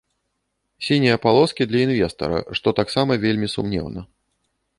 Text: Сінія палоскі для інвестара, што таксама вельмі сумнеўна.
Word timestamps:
Сінія 0.85 1.17
палоскі 1.27 1.67
для 1.73 1.83
інвестара, 1.89 2.37
што 2.61 2.67
таксама 2.81 3.21
вельмі 3.27 3.47
сумнеўна. 3.55 4.01